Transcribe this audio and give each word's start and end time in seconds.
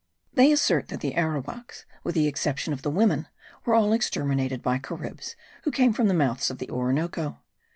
They 0.33 0.51
assert 0.51 0.87
that 0.87 1.01
the 1.01 1.13
Arowaks, 1.15 1.85
with 2.03 2.15
the 2.15 2.25
exception 2.25 2.73
of 2.73 2.81
the 2.81 2.89
women, 2.89 3.27
were 3.65 3.75
all 3.75 3.93
exterminated 3.93 4.63
by 4.63 4.79
Caribs, 4.79 5.35
who 5.63 5.69
came 5.69 5.93
from 5.93 6.07
the 6.07 6.15
mouths 6.15 6.49
of 6.49 6.57
the 6.57 6.71
Orinoco. 6.71 7.37